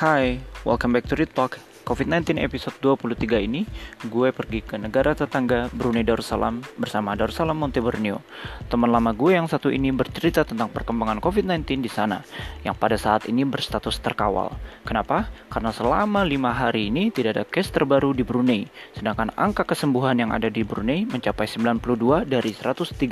Hai, 0.00 0.40
welcome 0.64 0.94
back 0.94 1.04
to 1.08 1.14
Read 1.14 1.28
Talk. 1.36 1.60
COVID-19 1.90 2.38
episode 2.38 2.78
23 2.78 3.50
ini, 3.50 3.66
gue 4.06 4.30
pergi 4.30 4.62
ke 4.62 4.78
negara 4.78 5.10
tetangga 5.10 5.66
Brunei 5.74 6.06
Darussalam 6.06 6.62
bersama 6.78 7.18
Darussalam 7.18 7.58
Monte 7.58 7.82
Borneo. 7.82 8.22
Teman 8.70 8.94
lama 8.94 9.10
gue 9.10 9.34
yang 9.34 9.50
satu 9.50 9.74
ini 9.74 9.90
bercerita 9.90 10.46
tentang 10.46 10.70
perkembangan 10.70 11.18
COVID-19 11.18 11.82
di 11.82 11.90
sana, 11.90 12.22
yang 12.62 12.78
pada 12.78 12.94
saat 12.94 13.26
ini 13.26 13.42
berstatus 13.42 13.98
terkawal. 13.98 14.54
Kenapa? 14.86 15.34
Karena 15.50 15.74
selama 15.74 16.22
lima 16.22 16.54
hari 16.54 16.94
ini 16.94 17.10
tidak 17.10 17.34
ada 17.34 17.42
case 17.50 17.74
terbaru 17.74 18.14
di 18.14 18.22
Brunei, 18.22 18.70
sedangkan 18.94 19.34
angka 19.34 19.66
kesembuhan 19.66 20.14
yang 20.14 20.30
ada 20.30 20.46
di 20.46 20.62
Brunei 20.62 21.10
mencapai 21.10 21.50
92 21.50 22.22
dari 22.22 22.54
135 22.54 23.02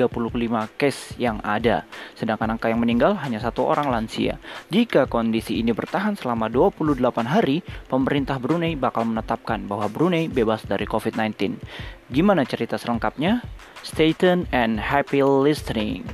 case 0.79 1.19
yang 1.19 1.43
ada, 1.43 1.83
sedangkan 2.15 2.55
angka 2.55 2.71
yang 2.71 2.79
meninggal 2.79 3.19
hanya 3.27 3.43
satu 3.43 3.67
orang 3.67 3.91
lansia. 3.91 4.39
Jika 4.71 5.11
kondisi 5.11 5.59
ini 5.59 5.75
bertahan 5.75 6.15
selama 6.15 6.47
28 6.47 7.27
hari, 7.27 7.67
pemerintah 7.91 8.39
Brunei 8.39 8.68
Brunei 8.69 8.85
bakal 8.85 9.09
menetapkan 9.09 9.65
bahwa 9.65 9.89
Brunei 9.89 10.29
bebas 10.29 10.61
dari 10.69 10.85
COVID-19. 10.85 11.57
Gimana 12.13 12.45
cerita 12.45 12.77
selengkapnya? 12.77 13.41
Stay 13.81 14.13
tuned 14.13 14.45
and 14.53 14.77
happy 14.77 15.25
listening. 15.25 16.05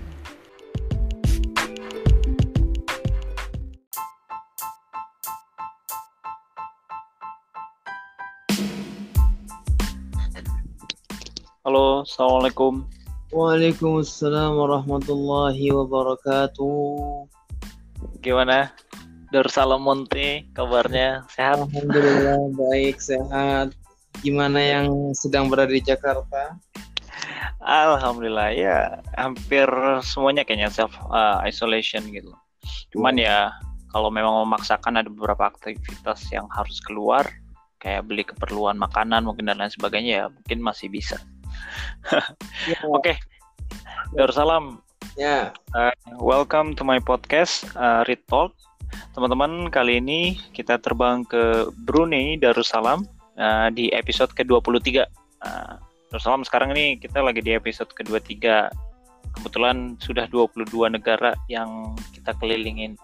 Halo, 11.67 12.07
Assalamualaikum. 12.07 12.87
Waalaikumsalam 13.35 14.55
warahmatullahi 14.55 15.75
wabarakatuh. 15.75 17.27
Gimana? 18.23 18.71
Darussalam 19.35 19.83
Monte 19.83 20.47
kabarnya 20.55 21.27
sehat? 21.27 21.67
Alhamdulillah 21.67 22.55
baik 22.55 23.03
sehat. 23.03 23.75
Gimana 24.23 24.63
yang 24.63 25.11
sedang 25.11 25.51
berada 25.51 25.75
di 25.75 25.83
Jakarta? 25.83 26.55
Alhamdulillah 27.59 28.55
ya 28.55 29.03
hampir 29.19 29.67
semuanya 30.07 30.47
kayaknya 30.47 30.71
self 30.71 30.95
uh, 31.11 31.43
isolation 31.43 32.07
gitu. 32.15 32.31
Cuman 32.95 33.19
ya 33.19 33.51
kalau 33.91 34.07
memang 34.07 34.47
memaksakan 34.47 35.03
ada 35.03 35.11
beberapa 35.11 35.51
aktivitas 35.51 36.31
yang 36.31 36.47
harus 36.55 36.79
keluar 36.87 37.27
kayak 37.83 38.07
beli 38.07 38.23
keperluan 38.23 38.79
makanan 38.79 39.27
mungkin 39.27 39.51
dan 39.51 39.59
lain 39.59 39.75
sebagainya 39.75 40.13
ya 40.15 40.25
mungkin 40.31 40.63
masih 40.63 40.87
bisa. 40.95 41.19
ya. 42.71 42.79
Oke. 42.87 43.03
Okay. 43.03 43.17
Darussalam. 44.15 44.79
Ya. 45.19 45.51
Uh, 45.75 45.91
welcome 46.23 46.79
to 46.79 46.87
my 46.87 47.03
podcast 47.03 47.67
uh, 47.75 48.07
Read 48.07 48.23
Talk 48.31 48.55
Teman-teman, 49.15 49.71
kali 49.71 50.03
ini 50.03 50.35
kita 50.51 50.79
terbang 50.83 51.23
ke 51.23 51.71
Brunei 51.87 52.35
Darussalam 52.35 53.07
uh, 53.39 53.69
di 53.71 53.91
episode 53.95 54.35
ke-23. 54.35 55.07
Uh, 55.45 55.79
Darussalam 56.11 56.43
sekarang 56.43 56.75
ini 56.75 56.99
kita 56.99 57.23
lagi 57.23 57.43
di 57.43 57.55
episode 57.55 57.91
ke-23. 57.95 58.71
Kebetulan 59.35 59.99
sudah 59.99 60.31
22 60.31 60.67
negara 60.95 61.35
yang 61.51 61.99
kita 62.15 62.35
kelilingin. 62.39 62.95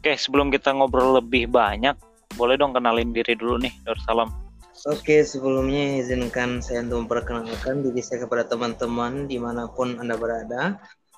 Oke, 0.00 0.16
sebelum 0.16 0.48
kita 0.48 0.72
ngobrol 0.72 1.20
lebih 1.20 1.52
banyak, 1.52 1.96
boleh 2.36 2.56
dong 2.56 2.72
kenalin 2.72 3.12
diri 3.12 3.36
dulu 3.36 3.60
nih, 3.60 3.72
Darussalam. 3.84 4.46
Oke, 4.84 5.24
sebelumnya 5.24 6.04
izinkan 6.04 6.60
saya 6.60 6.84
untuk 6.84 7.08
memperkenalkan 7.08 7.80
diri 7.80 8.04
saya 8.04 8.28
kepada 8.28 8.44
teman-teman 8.44 9.24
di 9.24 9.40
mana 9.40 9.72
pun 9.72 9.96
Anda 9.96 10.20
berada. 10.20 10.76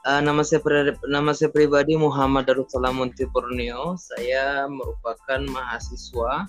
Uh, 0.09 0.25
nama 0.25 0.41
saya 0.41 0.65
nama 1.05 1.37
saya 1.37 1.53
pribadi 1.53 1.93
Muhammad 1.93 2.49
Darussalam 2.49 2.97
Munti 2.97 3.29
Borneo. 3.29 3.93
Saya 4.01 4.65
merupakan 4.65 5.37
mahasiswa 5.53 6.49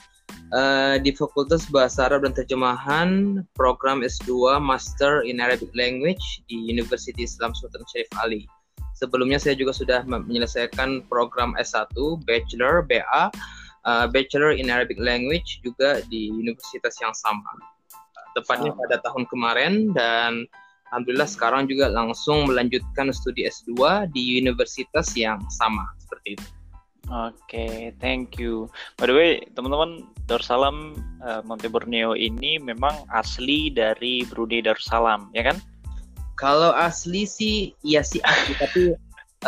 uh, 0.55 0.95
di 1.03 1.11
Fakultas 1.11 1.67
Bahasa 1.67 2.07
Arab 2.07 2.23
dan 2.23 2.31
Terjemahan 2.31 3.43
program 3.59 3.99
S2 3.99 4.63
Master 4.63 5.27
in 5.27 5.43
Arabic 5.43 5.75
Language 5.75 6.23
di 6.47 6.55
University 6.71 7.27
Islam 7.27 7.51
Sultan 7.51 7.83
Syarif 7.91 8.07
Ali. 8.23 8.47
Sebelumnya 8.95 9.43
saya 9.43 9.59
juga 9.59 9.75
sudah 9.75 10.07
menyelesaikan 10.07 11.03
program 11.11 11.51
S1 11.59 11.91
Bachelor 12.23 12.87
BA 12.87 13.03
uh, 13.83 14.07
Bachelor 14.07 14.55
in 14.55 14.71
Arabic 14.71 15.03
Language 15.03 15.59
juga 15.67 15.99
di 16.07 16.31
universitas 16.31 16.95
yang 17.03 17.11
sama. 17.11 17.59
Tepatnya 18.39 18.71
pada 18.71 19.03
tahun 19.03 19.27
kemarin 19.27 19.91
dan 19.91 20.47
Alhamdulillah 20.89 21.29
sekarang 21.29 21.69
juga 21.69 21.85
langsung 21.89 22.49
melanjutkan 22.49 23.13
studi 23.13 23.45
S2 23.45 24.09
di 24.09 24.41
universitas 24.41 25.13
yang 25.13 25.37
sama 25.53 25.85
seperti 26.01 26.37
itu. 26.37 26.47
Oke, 27.09 27.33
okay, 27.41 27.75
thank 27.97 28.37
you. 28.37 28.69
By 29.01 29.09
the 29.09 29.17
way, 29.17 29.41
teman-teman, 29.57 30.05
Darussalam 30.29 30.93
uh, 31.25 31.41
Monte 31.41 31.65
Borneo 31.65 32.13
ini 32.13 32.61
memang 32.61 32.93
asli 33.09 33.73
dari 33.73 34.21
Brunei 34.29 34.61
Darussalam, 34.61 35.33
ya 35.33 35.49
kan? 35.49 35.57
Kalau 36.37 36.69
asli 36.69 37.25
sih, 37.25 37.73
iya 37.81 38.05
sih 38.05 38.21
asli, 38.21 38.53
tapi 38.61 38.81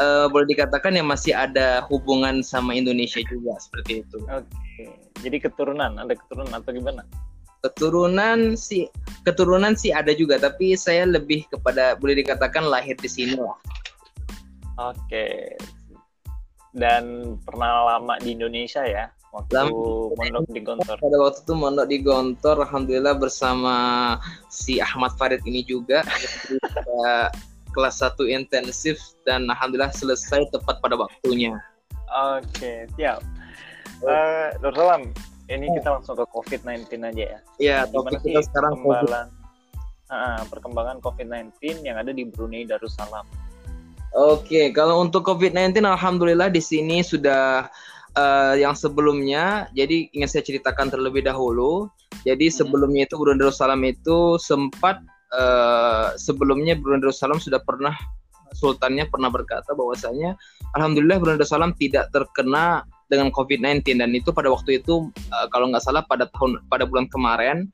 uh, 0.02 0.25
boleh 0.34 0.50
dikatakan 0.50 0.97
ya 0.97 1.06
masih 1.06 1.38
ada 1.38 1.85
hubungan 1.85 2.41
sama 2.41 2.73
Indonesia 2.73 3.22
juga 3.29 3.53
seperti 3.62 4.02
itu. 4.09 4.18
Oke, 4.25 4.50
okay. 4.50 4.90
jadi 5.22 5.46
keturunan, 5.46 6.02
ada 6.02 6.18
keturunan 6.18 6.58
atau 6.58 6.73
gimana? 6.73 7.06
Keturunan 7.61 8.57
sih 8.57 8.89
keturunan 9.22 9.77
sih 9.77 9.94
ada 9.94 10.11
juga 10.17 10.41
tapi 10.41 10.73
saya 10.73 11.05
lebih 11.05 11.45
kepada 11.53 11.94
boleh 11.94 12.17
dikatakan 12.17 12.66
lahir 12.66 12.97
di 12.97 13.09
sini 13.09 13.38
lah. 13.38 13.57
Oke. 14.81 15.57
Dan 16.72 17.35
pernah 17.45 17.95
lama 17.95 18.17
di 18.23 18.33
Indonesia 18.33 18.81
ya? 18.81 19.11
Waktu 19.31 19.53
lama, 19.55 20.11
mondok 20.17 20.45
di 20.51 20.61
Gontor. 20.63 20.97
Pada 20.99 21.17
waktu 21.19 21.39
itu 21.44 21.53
mondok 21.55 21.88
di 21.88 21.97
Gontor 22.03 22.57
alhamdulillah 22.67 23.16
bersama 23.16 23.75
si 24.51 24.81
Ahmad 24.81 25.16
Farid 25.16 25.43
ini 25.45 25.63
juga. 25.63 26.03
Kelas 27.75 28.03
1 28.03 28.19
intensif 28.28 28.99
dan 29.23 29.47
alhamdulillah 29.47 29.95
selesai 29.95 30.43
tepat 30.51 30.83
pada 30.83 30.99
waktunya. 30.99 31.55
Oke 32.35 32.89
siap. 32.99 33.23
Uh, 34.03 34.51
Salam 34.75 35.16
ini 35.57 35.67
oh. 35.69 35.73
kita 35.75 35.89
langsung 36.00 36.16
ke 36.16 36.25
COVID-19 36.29 36.88
aja 37.01 37.23
ya. 37.23 37.39
Iya, 37.59 37.78
Gimana 37.89 38.19
sih 38.23 38.31
kita 38.31 38.41
sekarang 38.47 38.73
perkembangan, 38.79 39.28
uh, 40.12 40.41
perkembangan 40.47 40.97
COVID-19 41.03 41.84
yang 41.84 41.97
ada 42.00 42.12
di 42.12 42.23
Brunei 42.28 42.63
Darussalam? 42.63 43.25
Oke, 44.11 44.75
kalau 44.75 45.00
untuk 45.00 45.23
COVID-19 45.23 45.88
alhamdulillah 45.88 46.51
di 46.51 46.59
sini 46.59 47.00
sudah 47.00 47.72
uh, 48.19 48.53
yang 48.59 48.75
sebelumnya, 48.75 49.72
jadi 49.72 50.11
ingin 50.11 50.28
saya 50.28 50.44
ceritakan 50.44 50.91
terlebih 50.91 51.23
dahulu. 51.23 51.88
Jadi 52.28 52.51
hmm. 52.51 52.56
sebelumnya 52.56 53.07
itu 53.07 53.16
Brunei 53.16 53.40
Darussalam 53.40 53.81
itu 53.88 54.35
sempat 54.35 55.00
uh, 55.31 56.11
sebelumnya 56.19 56.75
Brunei 56.75 57.00
Darussalam 57.03 57.40
sudah 57.40 57.63
pernah 57.63 57.95
sultannya 58.51 59.07
pernah 59.07 59.31
berkata 59.31 59.72
bahwasanya 59.72 60.35
alhamdulillah 60.75 61.23
Brunei 61.23 61.40
Darussalam 61.40 61.72
tidak 61.79 62.11
terkena 62.11 62.84
dengan 63.11 63.27
COVID-19 63.35 63.99
dan 63.99 64.16
itu 64.16 64.31
pada 64.31 64.47
waktu 64.47 64.79
itu 64.79 65.11
uh, 65.35 65.47
kalau 65.51 65.67
nggak 65.67 65.83
salah 65.83 66.07
pada 66.07 66.31
tahun 66.31 66.63
pada 66.72 66.88
bulan 66.88 67.11
kemarin 67.11 67.67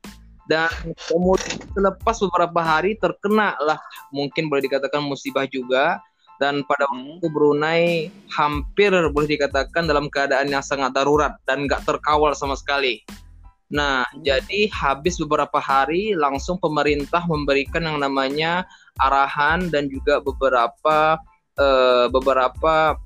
dan 0.50 0.66
kemudian 1.06 1.62
selepas 1.70 2.16
beberapa 2.26 2.58
hari 2.58 2.98
terkena 2.98 3.54
lah 3.62 3.78
mungkin 4.10 4.50
boleh 4.50 4.66
dikatakan 4.66 4.98
musibah 5.06 5.46
juga 5.46 6.02
dan 6.42 6.62
pada 6.66 6.86
waktu 6.90 7.02
hmm. 7.02 7.18
itu 7.22 7.28
Brunei 7.30 7.84
hampir 8.30 8.90
boleh 8.90 9.28
dikatakan 9.28 9.86
dalam 9.86 10.10
keadaan 10.10 10.50
yang 10.50 10.62
sangat 10.62 10.94
darurat 10.94 11.34
dan 11.44 11.66
nggak 11.66 11.82
terkawal 11.82 12.30
sama 12.32 12.54
sekali. 12.54 13.02
Nah, 13.68 14.06
hmm. 14.06 14.22
jadi 14.24 14.70
habis 14.70 15.18
beberapa 15.18 15.58
hari 15.58 16.14
langsung 16.14 16.56
pemerintah 16.62 17.26
memberikan 17.26 17.84
yang 17.84 17.98
namanya 18.00 18.64
arahan 19.02 19.68
dan 19.68 19.90
juga 19.90 20.22
beberapa 20.22 21.18
uh, 21.58 22.06
beberapa 22.08 22.96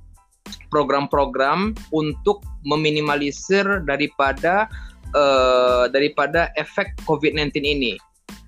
program-program 0.73 1.77
untuk 1.93 2.41
meminimalisir 2.65 3.85
daripada 3.85 4.67
uh, 5.13 5.87
daripada 5.93 6.49
efek 6.57 6.97
COVID-19 7.05 7.61
ini. 7.61 7.95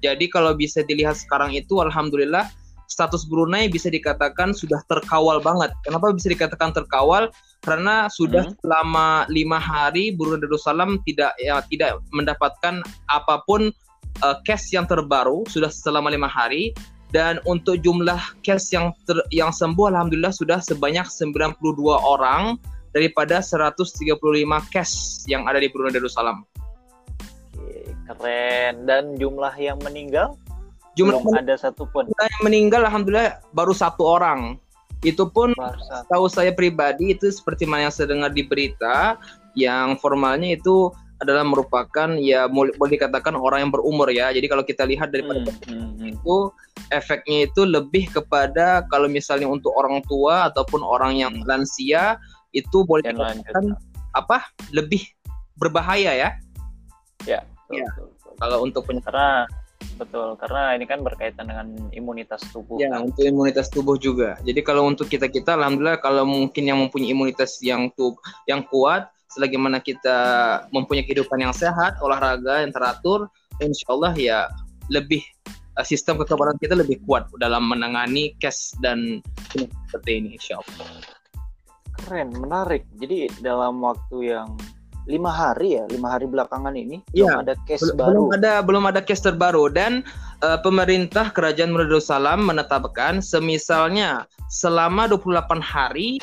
Jadi 0.00 0.32
kalau 0.32 0.56
bisa 0.56 0.80
dilihat 0.84 1.20
sekarang 1.20 1.52
itu 1.52 1.84
alhamdulillah 1.84 2.48
status 2.88 3.24
Brunei 3.28 3.68
bisa 3.68 3.88
dikatakan 3.88 4.52
sudah 4.52 4.80
terkawal 4.88 5.40
banget. 5.40 5.72
Kenapa 5.84 6.12
bisa 6.12 6.32
dikatakan 6.32 6.72
terkawal? 6.76 7.32
Karena 7.64 8.08
sudah 8.12 8.44
hmm. 8.44 8.60
selama 8.60 9.24
lima 9.32 9.56
hari 9.56 10.12
Brunei 10.12 10.40
Darussalam 10.40 11.00
tidak 11.08 11.32
ya 11.40 11.64
tidak 11.68 12.00
mendapatkan 12.12 12.84
apa 13.08 13.40
pun 13.48 13.72
uh, 14.20 14.36
case 14.44 14.72
yang 14.76 14.84
terbaru 14.84 15.42
sudah 15.48 15.72
selama 15.72 16.12
lima 16.12 16.28
hari 16.28 16.76
dan 17.14 17.38
untuk 17.46 17.78
jumlah 17.78 18.18
case 18.42 18.74
yang 18.74 18.90
ter, 19.06 19.14
yang 19.30 19.54
sembuh 19.54 19.94
alhamdulillah 19.94 20.34
sudah 20.34 20.58
sebanyak 20.58 21.06
92 21.06 21.62
orang 21.86 22.58
daripada 22.90 23.38
135 23.38 24.18
case 24.74 25.22
yang 25.30 25.46
ada 25.46 25.62
di 25.62 25.70
Brunei 25.70 25.94
Darussalam. 25.94 26.42
keren. 28.10 28.84
Dan 28.84 29.14
jumlah 29.16 29.54
yang 29.56 29.78
meninggal? 29.80 30.34
Jumlah 30.98 31.22
Belum 31.22 31.38
ada 31.38 31.54
satu 31.54 31.86
pun. 31.88 32.10
Yang 32.10 32.34
meninggal 32.42 32.82
alhamdulillah 32.86 33.38
baru 33.54 33.70
satu 33.70 34.02
orang. 34.04 34.58
Itu 35.06 35.30
pun 35.30 35.54
tahu 36.10 36.26
saya 36.26 36.50
pribadi 36.50 37.14
itu 37.14 37.30
seperti 37.30 37.68
mana 37.68 37.88
yang 37.88 37.94
saya 37.94 38.10
dengar 38.10 38.30
di 38.32 38.42
berita, 38.42 39.20
yang 39.54 40.00
formalnya 40.00 40.56
itu 40.56 40.90
adalah 41.24 41.42
merupakan 41.42 42.08
ya 42.20 42.46
boleh 42.46 42.92
dikatakan 42.92 43.34
orang 43.34 43.68
yang 43.68 43.72
berumur 43.72 44.12
ya. 44.12 44.30
Jadi 44.30 44.46
kalau 44.46 44.62
kita 44.62 44.84
lihat 44.84 45.10
daripada 45.10 45.40
hmm, 45.40 45.64
hmm, 45.66 45.90
hmm. 45.96 46.12
itu 46.12 46.36
efeknya 46.92 47.48
itu 47.48 47.64
lebih 47.64 48.12
kepada 48.12 48.84
kalau 48.92 49.08
misalnya 49.08 49.48
untuk 49.48 49.72
orang 49.74 50.04
tua 50.04 50.52
ataupun 50.52 50.84
orang 50.84 51.16
yang 51.16 51.32
hmm. 51.32 51.48
lansia 51.48 52.20
itu 52.52 52.86
boleh 52.86 53.02
dikatakan 53.10 53.74
apa 54.14 54.44
lebih 54.70 55.02
berbahaya 55.56 56.12
ya. 56.14 56.30
Ya. 57.24 57.40
Betul, 57.42 57.80
ya. 57.80 57.88
Betul, 57.88 58.06
betul. 58.12 58.32
Kalau 58.38 58.58
untuk 58.62 58.82
karena 58.86 59.28
betul 59.94 60.34
karena 60.38 60.74
ini 60.74 60.84
kan 60.90 61.00
berkaitan 61.06 61.46
dengan 61.46 61.66
imunitas 61.94 62.42
tubuh. 62.50 62.82
Ya 62.82 62.90
kan? 62.90 63.10
untuk 63.10 63.22
imunitas 63.22 63.70
tubuh 63.70 63.96
juga. 63.98 64.38
Jadi 64.42 64.60
kalau 64.66 64.86
untuk 64.90 65.06
kita 65.06 65.30
kita 65.30 65.54
alhamdulillah 65.54 66.02
kalau 66.02 66.26
mungkin 66.26 66.66
yang 66.66 66.78
mempunyai 66.82 67.14
imunitas 67.14 67.62
yang 67.62 67.90
tubuh 67.94 68.18
yang 68.50 68.66
kuat 68.66 69.13
selagi 69.34 69.58
mana 69.58 69.82
kita 69.82 70.16
mempunyai 70.70 71.02
kehidupan 71.02 71.42
yang 71.42 71.54
sehat, 71.54 71.98
olahraga 71.98 72.62
yang 72.62 72.70
teratur, 72.70 73.26
insya 73.58 73.86
Allah 73.90 74.14
ya 74.14 74.38
lebih 74.88 75.20
uh, 75.78 75.84
sistem 75.86 76.16
kekebalan 76.22 76.54
kita 76.62 76.78
lebih 76.78 77.02
kuat 77.04 77.26
dalam 77.42 77.66
menangani 77.66 78.38
cash 78.38 78.72
dan 78.78 79.18
seperti 79.90 80.22
ini, 80.22 80.28
insya 80.38 80.62
Allah. 80.62 80.88
Keren, 82.04 82.30
menarik. 82.36 82.86
Jadi 82.98 83.30
dalam 83.42 83.82
waktu 83.82 84.34
yang 84.34 84.54
lima 85.04 85.28
hari 85.28 85.76
ya, 85.76 85.84
lima 85.92 86.16
hari 86.16 86.24
belakangan 86.24 86.72
ini 86.72 87.04
ya, 87.12 87.28
belum 87.28 87.44
ada 87.44 87.54
case 87.68 87.84
belum, 87.84 87.96
baru. 87.96 88.08
Belum 88.08 88.26
ada, 88.32 88.52
belum 88.64 88.84
ada 88.88 89.00
case 89.04 89.22
terbaru 89.24 89.68
dan 89.68 90.00
uh, 90.40 90.56
pemerintah 90.64 91.28
Kerajaan 91.28 91.76
Salam 92.00 92.48
menetapkan 92.48 93.20
semisalnya 93.20 94.24
selama 94.48 95.04
28 95.12 95.60
hari 95.60 96.18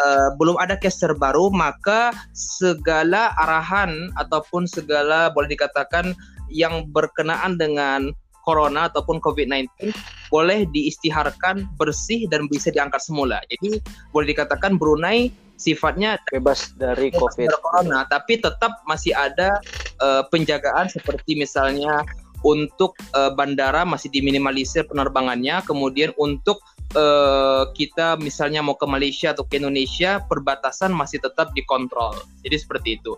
uh, 0.00 0.28
belum 0.40 0.56
ada 0.56 0.78
case 0.78 1.02
terbaru 1.02 1.52
maka 1.52 2.14
segala 2.32 3.34
arahan 3.40 4.12
ataupun 4.16 4.64
segala 4.64 5.28
boleh 5.32 5.52
dikatakan 5.52 6.16
yang 6.52 6.88
berkenaan 6.92 7.56
dengan 7.56 8.12
corona 8.42 8.90
ataupun 8.90 9.22
COVID-19 9.22 9.94
boleh 10.28 10.66
diistiharkan 10.74 11.68
bersih 11.78 12.26
dan 12.26 12.50
bisa 12.50 12.74
diangkat 12.74 12.98
semula. 13.00 13.38
Jadi 13.54 13.78
boleh 14.10 14.34
dikatakan 14.34 14.76
Brunei 14.76 15.30
sifatnya 15.62 16.18
bebas 16.34 16.74
dari 16.74 17.14
bebas 17.14 17.38
COVID 17.38 17.46
dari 17.46 17.62
corona, 17.62 17.98
tapi 18.10 18.42
tetap 18.42 18.82
masih 18.90 19.14
ada 19.14 19.62
uh, 20.02 20.26
penjagaan 20.26 20.90
seperti 20.90 21.38
misalnya 21.38 22.02
untuk 22.42 22.98
uh, 23.14 23.30
bandara 23.30 23.86
masih 23.86 24.10
diminimalisir 24.10 24.82
penerbangannya, 24.90 25.62
kemudian 25.62 26.10
untuk 26.18 26.58
uh, 26.94 27.64
kita 27.72 28.16
misalnya 28.20 28.60
mau 28.60 28.76
ke 28.76 28.86
Malaysia 28.88 29.32
atau 29.32 29.44
ke 29.44 29.60
Indonesia 29.60 30.22
perbatasan 30.24 30.92
masih 30.92 31.20
tetap 31.20 31.52
dikontrol. 31.56 32.16
Jadi 32.44 32.56
seperti 32.56 32.88
itu. 33.00 33.16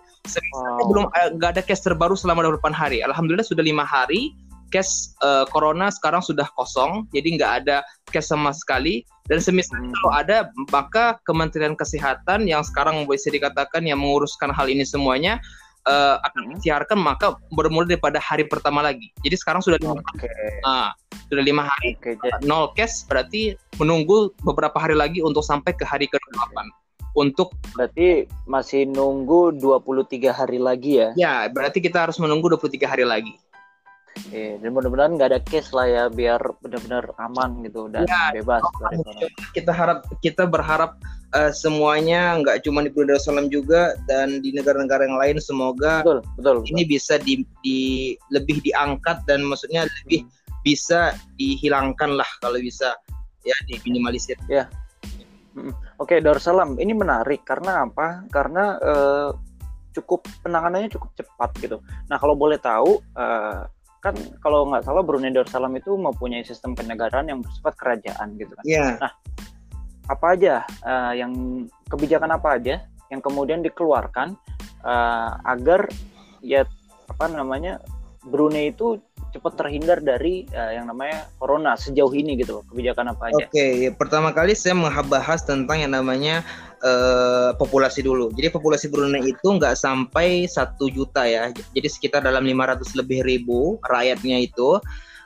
Wow. 0.55 0.89
belum 0.89 1.05
eh, 1.13 1.29
nggak 1.37 1.51
ada 1.59 1.63
case 1.63 1.85
terbaru 1.85 2.15
selama 2.15 2.47
28 2.59 2.75
hari. 2.75 2.99
Alhamdulillah 3.05 3.47
sudah 3.47 3.65
lima 3.65 3.85
hari 3.85 4.35
case 4.75 5.15
uh, 5.23 5.47
corona 5.47 5.87
sekarang 5.93 6.19
sudah 6.19 6.51
kosong. 6.59 7.07
Jadi 7.15 7.39
nggak 7.39 7.53
ada 7.63 7.87
case 8.11 8.31
sama 8.31 8.51
sekali. 8.51 9.07
Dan 9.25 9.41
semisal 9.41 9.81
hmm. 9.81 9.95
kalau 9.97 10.13
ada 10.13 10.37
maka 10.75 11.05
Kementerian 11.25 11.79
Kesehatan 11.79 12.45
yang 12.45 12.61
sekarang 12.67 13.07
bisa 13.09 13.31
dikatakan 13.31 13.87
yang 13.87 14.03
menguruskan 14.03 14.53
hal 14.53 14.67
ini 14.69 14.85
semuanya 14.85 15.41
uh, 15.89 16.17
akan 16.25 16.57
disiarkan 16.57 16.99
maka 17.01 17.37
bermula 17.53 17.89
daripada 17.89 18.21
hari 18.21 18.45
pertama 18.49 18.81
lagi. 18.85 19.13
Jadi 19.25 19.37
sekarang 19.39 19.61
sudah 19.65 19.79
lima 19.81 20.01
okay. 20.13 20.61
nah, 20.65 20.93
sudah 21.29 21.45
lima 21.45 21.69
hari 21.69 21.97
okay, 21.97 22.15
jadi... 22.21 22.45
nol 22.45 22.73
cash 22.77 23.05
berarti 23.09 23.57
menunggu 23.81 24.33
beberapa 24.45 24.77
hari 24.81 24.97
lagi 24.97 25.21
untuk 25.21 25.45
sampai 25.45 25.73
ke 25.77 25.85
hari 25.85 26.09
ke-8 26.09 26.69
untuk 27.15 27.55
berarti 27.79 28.27
masih 28.51 28.91
nunggu 28.91 29.55
23 29.63 30.35
hari 30.35 30.59
lagi 30.59 30.99
ya. 30.99 31.09
Ya, 31.15 31.35
berarti 31.47 31.79
kita 31.79 32.11
harus 32.11 32.19
menunggu 32.19 32.51
23 32.51 32.91
hari 32.91 33.07
lagi. 33.07 33.35
Oke, 34.15 34.63
dan 34.63 34.71
mudah-mudahan 34.71 35.19
nggak 35.19 35.31
ada 35.35 35.41
case 35.43 35.75
lah 35.75 35.87
ya 35.91 36.05
biar 36.07 36.39
benar-benar 36.63 37.11
aman 37.19 37.67
gitu 37.67 37.91
dan 37.91 38.07
ya, 38.07 38.31
bebas. 38.31 38.63
Kita 39.51 39.75
harap 39.75 40.07
kita 40.23 40.47
berharap 40.47 40.95
uh, 41.35 41.53
semuanya 41.53 42.39
nggak 42.41 42.63
cuma 42.65 42.87
di 42.87 42.91
Brunei 42.95 43.19
Darussalam 43.19 43.51
juga 43.51 43.99
dan 44.07 44.41
di 44.41 44.55
negara-negara 44.55 45.05
yang 45.05 45.19
lain 45.19 45.37
semoga 45.43 46.01
betul, 46.01 46.19
betul, 46.39 46.55
betul. 46.63 46.73
ini 46.73 46.83
bisa 46.87 47.15
di, 47.21 47.43
di 47.61 47.81
lebih 48.31 48.63
diangkat 48.63 49.27
dan 49.27 49.43
maksudnya 49.45 49.85
lebih 50.07 50.25
hmm. 50.25 50.63
bisa 50.63 51.13
dihilangkan 51.37 52.17
lah 52.17 52.29
kalau 52.41 52.57
bisa 52.63 52.95
ya 53.45 53.57
diminimalisir. 53.69 54.41
Ya. 54.49 54.71
Hmm. 55.55 55.71
Oke, 56.03 56.19
Darussalam 56.19 56.81
ini 56.83 56.97
menarik 56.97 57.47
karena 57.47 57.87
apa? 57.87 58.27
Karena 58.33 58.75
uh, 58.81 59.31
cukup 59.95 60.27
penanganannya 60.43 60.91
cukup 60.91 61.15
cepat 61.15 61.51
gitu. 61.63 61.79
Nah, 62.11 62.19
kalau 62.19 62.35
boleh 62.35 62.59
tahu 62.59 62.99
uh, 63.15 63.63
kan 64.03 64.13
kalau 64.45 64.69
nggak 64.69 64.85
salah 64.85 65.01
Brunei 65.01 65.33
Darussalam 65.33 65.73
itu 65.79 65.95
mempunyai 65.95 66.43
sistem 66.45 66.75
kenegaraan 66.75 67.31
yang 67.31 67.41
bersifat 67.41 67.79
kerajaan 67.79 68.37
gitu 68.37 68.53
kan. 68.53 68.65
Yeah. 68.67 68.99
Nah, 68.99 69.13
apa 70.09 70.27
aja 70.37 70.55
uh, 70.85 71.13
yang 71.17 71.65
kebijakan 71.89 72.31
apa 72.37 72.61
aja 72.61 72.85
yang 73.09 73.21
kemudian 73.25 73.65
dikeluarkan 73.65 74.37
uh, 74.85 75.31
agar 75.49 75.89
ya 76.45 76.69
apa 77.09 77.31
namanya 77.33 77.81
Brunei 78.25 78.73
itu 78.73 79.01
cepat 79.35 79.59
terhindar 79.59 79.99
dari 80.01 80.47
uh, 80.55 80.73
yang 80.73 80.87
namanya 80.89 81.27
corona 81.43 81.75
sejauh 81.75 82.15
ini 82.15 82.39
gitu 82.39 82.63
kebijakan 82.71 83.13
apa 83.13 83.35
aja? 83.35 83.45
Oke, 83.45 83.51
okay, 83.51 83.73
pertama 83.91 84.31
kali 84.31 84.55
saya 84.55 84.79
membahas 84.79 85.43
tentang 85.43 85.83
yang 85.83 85.93
namanya 85.93 86.47
uh, 86.81 87.51
populasi 87.59 88.07
dulu. 88.07 88.31
Jadi 88.33 88.49
populasi 88.55 88.87
Brunei 88.89 89.27
itu 89.27 89.45
nggak 89.45 89.75
sampai 89.75 90.47
satu 90.47 90.87
juta 90.89 91.27
ya, 91.27 91.51
jadi 91.75 91.89
sekitar 91.91 92.23
dalam 92.23 92.47
500 92.47 92.95
lebih 92.95 93.27
ribu 93.27 93.83
rakyatnya 93.83 94.39
itu. 94.47 94.79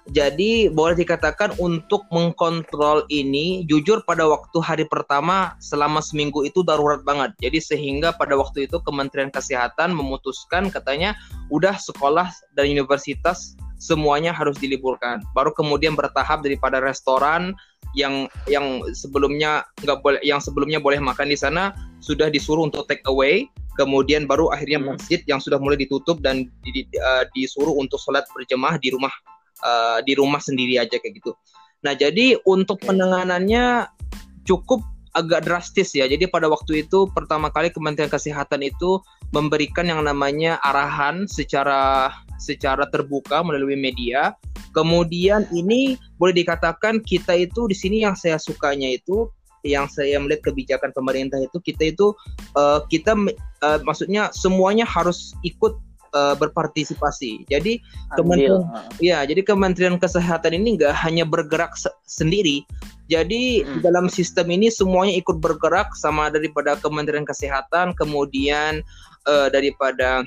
Jadi 0.08 0.72
boleh 0.72 0.96
dikatakan 0.96 1.52
untuk 1.60 2.08
mengkontrol 2.08 3.05
ini, 3.12 3.69
jujur 3.69 4.00
pada 4.08 4.25
waktu 4.25 4.56
hari 4.64 4.84
pertama 4.88 5.52
selama 5.60 6.00
seminggu 6.00 6.49
itu 6.49 6.64
darurat 6.64 7.05
banget. 7.05 7.37
Jadi 7.44 7.60
sehingga 7.60 8.16
pada 8.16 8.32
waktu 8.32 8.64
itu 8.64 8.81
Kementerian 8.81 9.28
Kesehatan 9.28 9.93
memutuskan 9.93 10.72
katanya 10.72 11.12
udah 11.52 11.76
sekolah 11.76 12.32
dan 12.56 12.72
universitas 12.72 13.52
semuanya 13.76 14.32
harus 14.32 14.56
diliburkan. 14.56 15.20
Baru 15.37 15.52
kemudian 15.52 15.93
bertahap 15.93 16.40
daripada 16.40 16.81
restoran 16.81 17.52
yang 17.93 18.32
yang 18.49 18.84
sebelumnya 18.96 19.64
nggak 19.84 20.00
boleh 20.00 20.20
yang 20.25 20.40
sebelumnya 20.40 20.81
boleh 20.81 21.00
makan 21.00 21.28
di 21.28 21.37
sana 21.37 21.76
sudah 22.00 22.32
disuruh 22.32 22.64
untuk 22.64 22.88
take 22.88 23.04
away. 23.04 23.44
Kemudian 23.76 24.26
baru 24.26 24.50
akhirnya 24.50 24.83
hmm. 24.83 24.88
masjid 24.97 25.21
yang 25.30 25.38
sudah 25.38 25.61
mulai 25.62 25.78
ditutup 25.78 26.18
dan 26.18 26.50
di, 26.66 26.71
di, 26.75 26.83
uh, 26.99 27.23
disuruh 27.30 27.78
untuk 27.78 28.02
sholat 28.02 28.26
berjemaah 28.35 28.75
di 28.75 28.90
rumah 28.90 29.12
uh, 29.62 29.99
di 30.05 30.19
rumah 30.19 30.43
sendiri 30.43 30.79
aja 30.79 30.99
kayak 30.99 31.23
gitu. 31.23 31.33
Nah 31.83 31.95
jadi 31.95 32.38
untuk 32.47 32.83
penanganannya 32.83 33.87
cukup 34.49 34.83
agak 35.17 35.47
drastis 35.47 35.93
ya. 35.97 36.07
Jadi 36.07 36.31
pada 36.31 36.47
waktu 36.47 36.87
itu 36.87 37.11
pertama 37.11 37.50
kali 37.50 37.75
Kementerian 37.75 38.11
Kesehatan 38.11 38.62
itu 38.62 39.03
memberikan 39.35 39.91
yang 39.91 40.07
namanya 40.07 40.62
arahan 40.62 41.27
secara 41.27 42.12
secara 42.38 42.87
terbuka 42.88 43.43
melalui 43.43 43.75
media. 43.75 44.35
Kemudian 44.73 45.49
ini 45.50 45.99
boleh 46.23 46.35
dikatakan 46.37 47.03
kita 47.03 47.35
itu 47.35 47.67
di 47.67 47.75
sini 47.75 48.07
yang 48.07 48.15
saya 48.15 48.38
sukanya 48.38 48.95
itu 48.95 49.27
yang 49.67 49.91
saya 49.91 50.23
melihat 50.23 50.55
kebijakan 50.55 50.95
pemerintah 50.95 51.43
itu 51.43 51.59
kita 51.59 51.91
itu 51.91 52.15
uh, 52.55 52.87
kita 52.87 53.19
uh, 53.67 53.83
maksudnya 53.83 54.31
semuanya 54.31 54.87
harus 54.87 55.35
ikut 55.43 55.75
uh, 56.15 56.35
berpartisipasi. 56.37 57.49
Jadi 57.49 57.81
Kementerian 58.17 58.65
ya, 59.00 59.25
jadi 59.25 59.41
Kementerian 59.45 59.97
Kesehatan 59.97 60.57
ini 60.57 60.79
enggak 60.79 60.95
hanya 61.05 61.29
bergerak 61.29 61.77
se 61.77 61.91
sendiri. 62.09 62.65
Jadi 63.09 63.65
hmm. 63.65 63.81
dalam 63.81 64.12
sistem 64.12 64.53
ini 64.53 64.69
semuanya 64.69 65.17
ikut 65.17 65.41
bergerak 65.41 65.97
sama 65.97 66.29
daripada 66.29 66.77
Kementerian 66.77 67.25
Kesehatan, 67.25 67.97
kemudian 67.97 68.85
uh, 69.29 69.49
daripada 69.49 70.25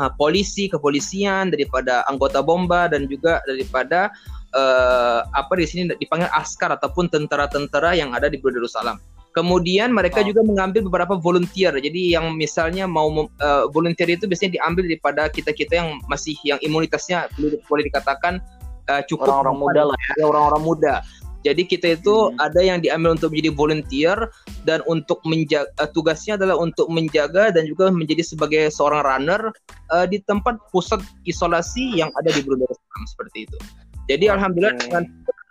uh, 0.00 0.12
polisi, 0.20 0.68
kepolisian, 0.68 1.52
daripada 1.52 2.04
anggota 2.08 2.44
bomba 2.44 2.88
dan 2.88 3.08
juga 3.08 3.40
daripada 3.48 4.12
uh, 4.56 5.24
apa 5.32 5.52
di 5.56 5.66
sini 5.68 5.82
dipanggil 5.96 6.28
askar 6.32 6.72
ataupun 6.72 7.08
tentara-tentara 7.08 7.96
yang 7.96 8.12
ada 8.12 8.28
di 8.28 8.40
Darussalam. 8.40 9.00
Kemudian 9.32 9.96
mereka 9.96 10.20
oh. 10.20 10.26
juga 10.28 10.44
mengambil 10.44 10.84
beberapa 10.84 11.16
volunteer. 11.16 11.72
Jadi 11.72 12.12
yang 12.12 12.36
misalnya 12.36 12.84
mau 12.84 13.08
uh, 13.08 13.64
volunteer 13.72 14.12
itu 14.12 14.28
biasanya 14.28 14.60
diambil 14.60 14.84
daripada 14.84 15.32
kita-kita 15.32 15.72
yang 15.80 15.88
masih 16.06 16.36
yang 16.44 16.60
imunitasnya 16.60 17.32
boleh, 17.40 17.60
boleh 17.64 17.82
dikatakan 17.88 18.44
uh, 18.92 19.00
cukup 19.08 19.32
orang-orang 19.32 19.56
muda 19.56 19.82
lah 19.88 19.98
ya, 19.98 20.24
orang-orang 20.28 20.62
muda. 20.62 20.94
Jadi 21.42 21.66
kita 21.66 21.98
itu 21.98 22.14
hmm. 22.30 22.38
ada 22.38 22.60
yang 22.62 22.78
diambil 22.78 23.18
untuk 23.18 23.34
menjadi 23.34 23.50
volunteer 23.50 24.16
dan 24.62 24.78
untuk 24.86 25.18
menjaga 25.26 25.66
uh, 25.82 25.90
tugasnya 25.90 26.38
adalah 26.38 26.54
untuk 26.54 26.86
menjaga 26.86 27.50
dan 27.50 27.66
juga 27.66 27.90
menjadi 27.90 28.22
sebagai 28.22 28.70
seorang 28.70 29.02
runner 29.02 29.50
uh, 29.90 30.06
di 30.06 30.22
tempat 30.22 30.60
pusat 30.70 31.02
isolasi 31.26 31.98
yang 31.98 32.14
ada 32.14 32.30
di 32.30 32.46
Brunei 32.46 32.70
seperti 33.10 33.50
itu. 33.50 33.58
Jadi 34.06 34.30
okay. 34.30 34.34
alhamdulillah 34.38 34.76
dengan 34.78 35.04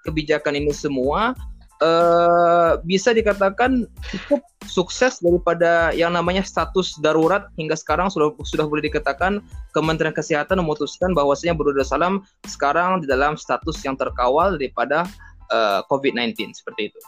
kebijakan 0.08 0.54
ini 0.58 0.72
semua 0.72 1.36
uh, 1.82 2.80
bisa 2.86 3.12
dikatakan 3.12 3.90
cukup 4.14 4.42
sukses 4.70 5.20
daripada 5.20 5.92
yang 5.92 6.16
namanya 6.16 6.46
status 6.46 6.96
darurat 7.02 7.50
hingga 7.58 7.76
sekarang 7.76 8.08
sudah 8.08 8.32
sudah 8.46 8.70
boleh 8.70 8.88
dikatakan 8.88 9.44
Kementerian 9.76 10.16
Kesehatan 10.16 10.62
memutuskan 10.62 11.12
bahwasanya 11.12 11.58
Brunei 11.58 11.82
Darussalam 11.82 12.24
sekarang 12.48 13.04
di 13.04 13.10
dalam 13.10 13.36
status 13.36 13.82
yang 13.84 13.98
terkawal 13.98 14.56
daripada 14.56 15.04
uh, 15.52 15.82
COVID-19 15.92 16.56
seperti 16.56 16.94
itu. 16.94 17.00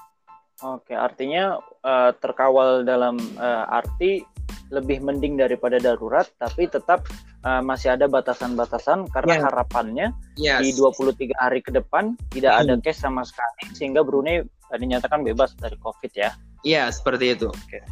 Oke, 0.63 0.95
artinya 0.95 1.59
uh, 1.83 2.15
terkawal 2.23 2.87
dalam 2.87 3.19
uh, 3.35 3.67
arti 3.67 4.23
lebih 4.71 5.03
mending 5.05 5.37
daripada 5.37 5.77
darurat, 5.77 6.25
tapi 6.39 6.65
tetap 6.65 7.05
uh, 7.45 7.61
masih 7.61 7.93
ada 7.93 8.07
batasan-batasan 8.07 9.11
karena 9.11 9.37
yeah. 9.37 9.43
harapannya 9.45 10.07
yes. 10.39 10.63
di 10.63 10.73
23 10.73 11.35
hari 11.37 11.59
ke 11.61 11.69
depan 11.69 12.15
tidak 12.31 12.63
ada 12.63 12.73
case 12.79 13.03
sama 13.03 13.21
sekali 13.27 13.69
sehingga 13.75 14.01
Brunei 14.01 14.41
dinyatakan 14.79 15.21
bebas 15.21 15.53
dari 15.57 15.77
COVID 15.77 16.11
ya. 16.13 16.33
Iya, 16.63 16.89
seperti 16.89 17.35
itu. 17.35 17.47
Oke. 17.49 17.83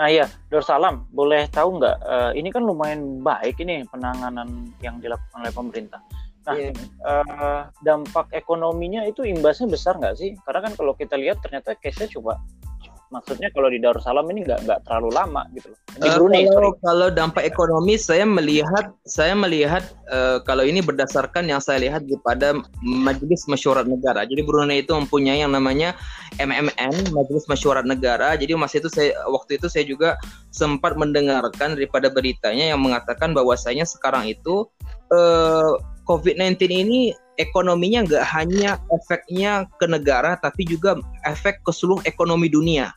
Nah 0.00 0.08
iya, 0.08 0.24
Darussalam, 0.48 1.04
boleh 1.12 1.46
tahu 1.52 1.76
nggak? 1.76 1.96
Uh, 2.02 2.30
ini 2.32 2.48
kan 2.48 2.64
lumayan 2.64 3.20
baik 3.20 3.60
ini 3.60 3.84
penanganan 3.92 4.72
yang 4.80 4.96
dilakukan 4.98 5.44
oleh 5.44 5.52
pemerintah. 5.52 6.00
Nah, 6.42 6.58
yeah. 6.58 6.72
Iya. 6.74 6.86
uh, 7.06 7.62
dampak 7.86 8.26
ekonominya 8.34 9.06
itu 9.06 9.22
imbasnya 9.22 9.70
besar 9.70 10.00
nggak 10.00 10.16
sih? 10.18 10.34
Karena 10.42 10.66
kan 10.66 10.72
kalau 10.74 10.96
kita 10.96 11.14
lihat 11.14 11.38
ternyata 11.44 11.76
case-nya 11.78 12.10
coba 12.18 12.40
maksudnya 13.12 13.52
kalau 13.52 13.68
di 13.68 13.76
Darussalam 13.76 14.24
ini 14.32 14.48
nggak 14.48 14.64
nggak 14.64 14.80
terlalu 14.88 15.12
lama 15.12 15.44
gitu 15.52 15.68
loh. 15.68 15.78
Di 16.00 16.08
uh, 16.08 16.16
Brunei, 16.16 16.48
kalau, 16.48 16.72
kalau 16.80 17.08
dampak 17.12 17.44
ekonomi 17.44 18.00
saya 18.00 18.24
melihat 18.24 18.96
saya 19.04 19.36
melihat 19.36 19.84
uh, 20.08 20.40
kalau 20.48 20.64
ini 20.64 20.80
berdasarkan 20.80 21.46
yang 21.46 21.60
saya 21.60 21.84
lihat 21.84 22.08
pada 22.24 22.56
Majelis 22.80 23.44
Mesyuarat 23.44 23.84
Negara. 23.84 24.24
Jadi 24.24 24.40
Brunei 24.40 24.80
itu 24.80 24.96
mempunyai 24.96 25.44
yang 25.44 25.52
namanya 25.52 25.92
MMN 26.40 27.12
Majelis 27.12 27.44
Mesyuarat 27.46 27.84
Negara. 27.84 28.32
Jadi 28.34 28.56
masih 28.56 28.80
itu 28.80 28.88
saya 28.88 29.12
waktu 29.28 29.60
itu 29.60 29.68
saya 29.68 29.84
juga 29.84 30.16
sempat 30.48 30.96
mendengarkan 30.96 31.76
daripada 31.76 32.08
beritanya 32.08 32.72
yang 32.72 32.80
mengatakan 32.80 33.36
bahwasanya 33.36 33.84
sekarang 33.84 34.24
itu 34.24 34.64
uh, 35.12 35.76
COVID-19 36.08 36.58
ini 36.72 37.00
ekonominya 37.40 38.04
nggak 38.04 38.26
hanya 38.34 38.70
efeknya 38.92 39.66
ke 39.80 39.86
negara, 39.88 40.36
tapi 40.36 40.66
juga 40.68 40.98
efek 41.24 41.62
ke 41.64 41.72
seluruh 41.72 42.02
ekonomi 42.04 42.50
dunia. 42.50 42.92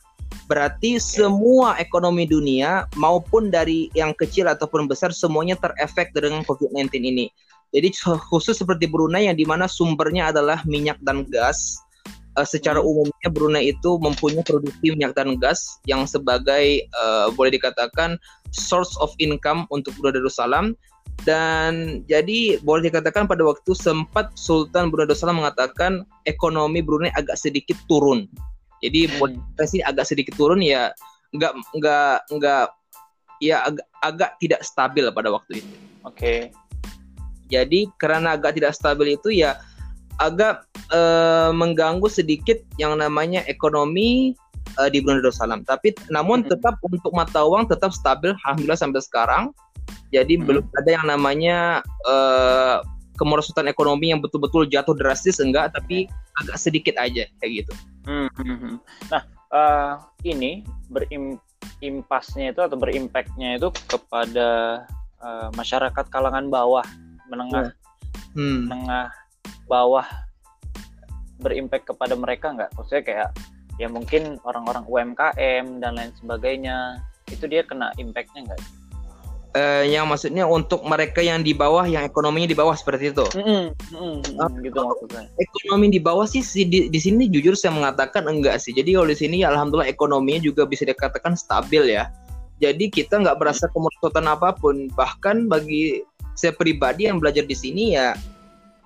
Berarti 0.46 1.02
semua 1.02 1.74
ekonomi 1.82 2.22
dunia 2.22 2.86
maupun 2.94 3.50
dari 3.50 3.90
yang 3.98 4.14
kecil 4.14 4.46
ataupun 4.46 4.86
besar 4.86 5.10
semuanya 5.10 5.58
terefek 5.58 6.14
dengan 6.14 6.46
COVID-19 6.46 7.02
ini. 7.02 7.26
Jadi 7.74 7.90
khusus 8.30 8.62
seperti 8.62 8.86
Brunei 8.86 9.26
yang 9.26 9.34
di 9.34 9.42
mana 9.42 9.66
sumbernya 9.66 10.30
adalah 10.30 10.62
minyak 10.62 11.02
dan 11.02 11.26
gas. 11.26 11.82
Uh, 12.36 12.44
secara 12.44 12.78
hmm. 12.78 12.88
umumnya 12.88 13.28
Brunei 13.32 13.72
itu 13.72 13.96
mempunyai 13.96 14.44
produksi 14.44 14.92
minyak 14.92 15.16
dan 15.16 15.40
gas 15.40 15.80
yang 15.88 16.04
sebagai 16.04 16.84
uh, 16.92 17.32
boleh 17.32 17.48
dikatakan 17.48 18.20
source 18.52 18.92
of 19.00 19.08
income 19.16 19.64
untuk 19.72 19.96
Brunei 19.96 20.20
Darussalam 20.20 20.76
dan 21.24 22.04
jadi 22.04 22.60
boleh 22.60 22.92
dikatakan 22.92 23.24
pada 23.24 23.40
waktu 23.40 23.72
sempat 23.72 24.36
Sultan 24.36 24.92
Brunei 24.92 25.08
Darussalam 25.08 25.40
mengatakan 25.40 26.04
ekonomi 26.28 26.84
Brunei 26.84 27.08
agak 27.16 27.40
sedikit 27.40 27.80
turun. 27.88 28.28
Jadi 28.84 29.08
hmm. 29.08 29.64
sih 29.64 29.80
agak 29.80 30.04
sedikit 30.08 30.36
turun 30.36 30.60
ya 30.60 30.92
nggak 31.34 31.52
nggak 31.76 32.16
nggak 32.32 32.66
ya 33.40 33.68
agak, 33.68 33.86
agak 34.00 34.30
tidak 34.40 34.60
stabil 34.64 35.04
pada 35.12 35.28
waktu 35.32 35.64
itu. 35.64 35.74
Oke. 36.04 36.16
Okay. 36.16 36.40
Jadi 37.46 37.86
karena 38.02 38.34
agak 38.34 38.58
tidak 38.58 38.74
stabil 38.74 39.14
itu 39.14 39.30
ya 39.30 39.60
agak 40.18 40.64
uh, 40.90 41.52
mengganggu 41.52 42.08
sedikit 42.08 42.58
yang 42.80 42.96
namanya 42.98 43.44
ekonomi 43.46 44.34
uh, 44.80 44.88
di 44.90 44.98
Brunei 44.98 45.22
Darussalam. 45.22 45.62
Tapi 45.62 45.94
namun 46.10 46.42
hmm. 46.42 46.50
tetap 46.56 46.80
untuk 46.82 47.12
mata 47.12 47.44
uang 47.44 47.70
tetap 47.70 47.92
stabil 47.94 48.34
alhamdulillah 48.44 48.80
sampai 48.80 49.02
sekarang. 49.04 49.44
Jadi 50.10 50.40
hmm. 50.40 50.44
belum 50.46 50.64
ada 50.82 50.90
yang 50.90 51.06
namanya 51.06 51.58
uh, 52.08 52.82
kemerosotan 53.16 53.70
ekonomi 53.70 54.12
yang 54.12 54.20
betul-betul 54.20 54.68
jatuh 54.68 54.92
drastis 54.92 55.40
enggak, 55.40 55.72
tapi 55.72 56.10
agak 56.42 56.56
sedikit 56.60 56.94
aja 57.00 57.24
kayak 57.40 57.64
gitu. 57.64 57.72
Hmm. 58.06 58.28
hmm, 58.32 58.58
hmm. 58.62 58.76
Nah 59.10 59.22
uh, 59.50 59.92
ini 60.22 60.62
berimpasnya 60.88 62.54
itu 62.54 62.60
atau 62.62 62.78
berimpactnya 62.78 63.58
itu 63.58 63.68
kepada 63.90 64.82
uh, 65.20 65.50
masyarakat 65.58 66.06
kalangan 66.08 66.46
bawah, 66.48 66.86
menengah, 67.26 67.74
yeah. 67.74 68.38
hmm. 68.38 68.70
menengah 68.70 69.10
bawah 69.66 70.06
berimpact 71.42 71.90
kepada 71.90 72.14
mereka 72.16 72.54
nggak? 72.54 72.70
Maksudnya 72.78 73.04
kayak 73.04 73.30
ya 73.76 73.88
mungkin 73.92 74.40
orang-orang 74.46 74.88
UMKM 74.88 75.84
dan 75.84 75.92
lain 75.98 76.12
sebagainya 76.16 77.02
itu 77.28 77.44
dia 77.50 77.66
kena 77.66 77.92
impactnya 78.00 78.46
nggak? 78.46 78.62
Uh, 79.56 79.84
yang 79.88 80.04
maksudnya 80.06 80.44
untuk 80.44 80.84
mereka 80.84 81.24
yang 81.24 81.40
di 81.40 81.56
bawah 81.56 81.88
yang 81.88 82.04
ekonominya 82.04 82.52
di 82.52 82.58
bawah 82.58 82.76
seperti 82.76 83.16
itu. 83.16 83.26
Mm 83.32 83.42
-hmm. 83.42 83.64
Mm 83.96 84.16
-hmm. 84.20 84.60
gitu 84.60 84.80
maksudnya. 84.84 85.24
Ekonomi 85.40 85.86
di 85.88 86.00
bawah 86.00 86.28
sih 86.28 86.44
di, 86.44 86.92
di 86.92 87.00
sini 87.00 87.32
jujur 87.32 87.56
saya 87.56 87.72
mengatakan 87.72 88.28
enggak 88.28 88.60
sih. 88.60 88.76
Jadi 88.76 88.92
kalau 88.92 89.08
di 89.08 89.16
sini 89.16 89.36
ya 89.42 89.50
alhamdulillah 89.50 89.88
ekonominya 89.88 90.44
juga 90.44 90.68
bisa 90.68 90.84
dikatakan 90.84 91.34
stabil 91.34 91.96
ya. 91.96 92.12
Jadi 92.60 92.88
kita 92.88 93.20
nggak 93.20 93.36
berasa 93.40 93.68
kemerosotan 93.72 94.28
apa 94.28 94.52
pun. 94.56 94.92
Bahkan 94.92 95.48
bagi 95.48 96.04
saya 96.36 96.52
pribadi 96.52 97.08
yang 97.08 97.16
belajar 97.16 97.48
di 97.48 97.56
sini 97.56 97.96
ya 97.96 98.12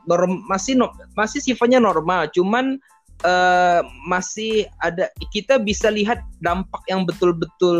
norm, 0.06 0.46
masih 0.46 0.78
no, 0.78 0.94
masih 1.18 1.42
sifatnya 1.42 1.82
normal. 1.82 2.30
Cuman 2.30 2.78
uh, 3.24 3.80
masih 4.06 4.66
ada 4.80 5.08
kita 5.32 5.60
bisa 5.60 5.92
lihat 5.92 6.20
dampak 6.40 6.80
yang 6.88 7.04
betul-betul 7.04 7.78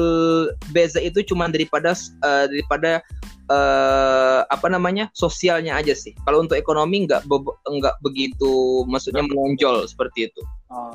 beza 0.73 1.01
itu 1.01 1.25
cuma 1.25 1.49
daripada 1.49 1.97
uh, 2.25 2.47
daripada 2.49 3.01
uh, 3.51 4.47
apa 4.49 4.67
namanya 4.71 5.09
sosialnya 5.13 5.77
aja 5.77 5.93
sih. 5.93 6.15
Kalau 6.25 6.45
untuk 6.45 6.57
ekonomi 6.57 7.05
nggak 7.05 7.27
be 7.27 7.41
nggak 7.67 7.97
begitu 8.05 8.85
maksudnya 8.87 9.25
menonjol 9.27 9.85
seperti 9.89 10.31
itu. 10.31 10.43
Oh, 10.71 10.95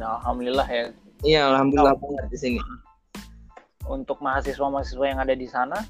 nah, 0.00 0.18
alhamdulillah 0.22 0.68
ya. 0.68 0.86
Iya, 1.26 1.50
alhamdulillah 1.50 1.98
banget 1.98 2.26
di 2.30 2.38
sini. 2.38 2.60
Untuk 3.88 4.20
mahasiswa-mahasiswa 4.20 5.04
yang 5.08 5.18
ada 5.18 5.32
di 5.32 5.48
sana, 5.48 5.80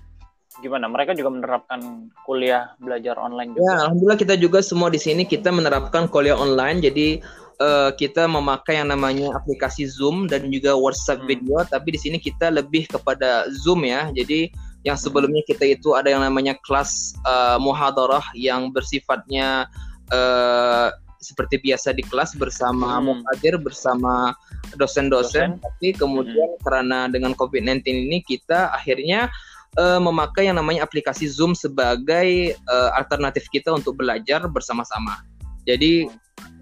gimana? 0.62 0.86
Mereka 0.86 1.18
juga 1.18 1.34
menerapkan 1.34 2.08
kuliah 2.24 2.72
belajar 2.80 3.18
online 3.18 3.52
juga. 3.52 3.66
Ya, 3.66 3.74
alhamdulillah 3.84 4.18
kita 4.18 4.34
juga 4.38 4.62
semua 4.62 4.88
di 4.88 5.02
sini 5.02 5.26
kita 5.26 5.50
menerapkan 5.50 6.06
kuliah 6.08 6.38
online. 6.38 6.80
Jadi 6.80 7.20
uh, 7.62 7.90
kita 7.94 8.26
memakai 8.26 8.80
yang 8.80 8.90
namanya 8.90 9.34
aplikasi 9.34 9.86
Zoom 9.86 10.26
dan 10.26 10.50
juga 10.50 10.74
WhatsApp 10.74 11.22
hmm. 11.22 11.28
video, 11.28 11.56
tapi 11.66 11.94
di 11.94 12.00
sini 12.00 12.16
kita 12.18 12.50
lebih 12.50 12.86
kepada 12.90 13.46
Zoom 13.52 13.86
ya. 13.86 14.10
Jadi 14.14 14.50
yang 14.86 14.96
hmm. 14.98 15.04
sebelumnya 15.04 15.42
kita 15.46 15.66
itu 15.66 15.94
ada 15.94 16.08
yang 16.10 16.22
namanya 16.22 16.54
kelas 16.62 17.14
uh, 17.26 17.58
muhadarah 17.58 18.24
yang 18.34 18.70
bersifatnya 18.70 19.66
uh, 20.14 20.88
seperti 21.18 21.58
biasa 21.58 21.90
di 21.98 22.06
kelas 22.06 22.38
bersama 22.38 23.02
hmm. 23.02 23.26
bersama 23.58 24.32
dosen-dosen, 24.78 25.58
tapi 25.58 25.90
kemudian 25.94 26.54
hmm. 26.54 26.62
karena 26.62 27.10
dengan 27.10 27.34
COVID-19 27.34 27.82
ini 27.84 28.22
kita 28.22 28.70
akhirnya 28.70 29.26
uh, 29.74 29.98
memakai 29.98 30.46
yang 30.46 30.56
namanya 30.56 30.86
aplikasi 30.86 31.26
Zoom 31.26 31.58
sebagai 31.58 32.54
uh, 32.70 32.90
alternatif 32.94 33.50
kita 33.50 33.74
untuk 33.74 33.98
belajar 33.98 34.46
bersama-sama. 34.46 35.18
Jadi 35.68 36.08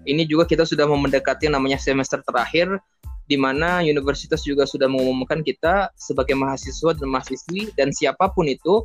ini 0.03 0.23
juga 0.27 0.43
kita 0.43 0.67
sudah 0.67 0.83
mendekati 0.83 1.47
namanya 1.47 1.79
semester 1.79 2.19
terakhir 2.27 2.75
di 3.27 3.35
mana 3.35 3.83
universitas 3.83 4.43
juga 4.43 4.63
sudah 4.63 4.87
mengumumkan 4.87 5.43
kita 5.43 5.91
sebagai 5.99 6.35
mahasiswa 6.35 6.95
dan 6.95 7.07
mahasiswi 7.11 7.71
dan 7.75 7.91
siapa 7.91 8.31
pun 8.31 8.47
itu 8.47 8.83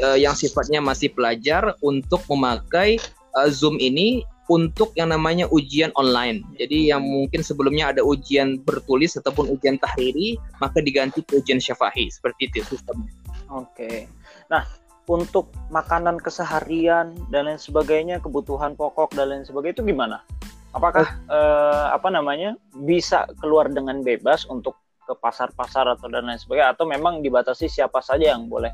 uh, 0.00 0.16
yang 0.16 0.32
sifatnya 0.32 0.80
masih 0.80 1.12
pelajar 1.12 1.76
untuk 1.84 2.24
memakai 2.28 2.96
uh, 3.36 3.48
Zoom 3.52 3.76
ini 3.76 4.24
untuk 4.50 4.92
yang 4.98 5.12
namanya 5.12 5.48
ujian 5.48 5.92
online. 5.96 6.44
Jadi 6.60 6.92
yang 6.92 7.04
mungkin 7.04 7.40
sebelumnya 7.40 7.94
ada 7.94 8.02
ujian 8.04 8.60
bertulis 8.64 9.16
ataupun 9.16 9.48
ujian 9.48 9.80
tahriri, 9.80 10.36
maka 10.58 10.82
diganti 10.82 11.24
ke 11.24 11.40
ujian 11.40 11.62
syafahi. 11.62 12.10
Seperti 12.10 12.50
itu 12.50 12.60
sistemnya. 12.66 13.08
Oke. 13.48 14.08
Nah, 14.52 14.66
untuk 15.10 15.50
makanan 15.72 16.20
keseharian 16.22 17.14
dan 17.32 17.50
lain 17.50 17.58
sebagainya, 17.58 18.22
kebutuhan 18.22 18.78
pokok 18.78 19.14
dan 19.18 19.30
lain 19.32 19.44
sebagainya 19.46 19.82
itu 19.82 19.86
gimana? 19.90 20.22
apakah 20.72 21.16
uh, 21.28 21.92
apa 21.92 22.08
namanya 22.08 22.56
bisa 22.84 23.28
keluar 23.40 23.68
dengan 23.68 24.00
bebas 24.00 24.48
untuk 24.48 24.76
ke 25.04 25.14
pasar-pasar 25.18 25.88
atau 25.98 26.08
dan 26.08 26.26
lain 26.26 26.40
sebagainya 26.40 26.72
atau 26.72 26.84
memang 26.88 27.20
dibatasi 27.20 27.68
siapa 27.68 28.00
saja 28.00 28.32
yang 28.32 28.48
boleh 28.48 28.72